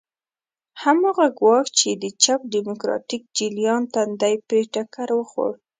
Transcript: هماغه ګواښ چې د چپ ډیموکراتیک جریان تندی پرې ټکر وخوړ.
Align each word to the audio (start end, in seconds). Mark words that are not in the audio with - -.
هماغه 0.83 1.27
ګواښ 1.39 1.67
چې 1.79 1.89
د 2.03 2.05
چپ 2.23 2.39
ډیموکراتیک 2.53 3.23
جریان 3.37 3.81
تندی 3.93 4.35
پرې 4.47 4.61
ټکر 4.73 5.07
وخوړ. 5.15 5.51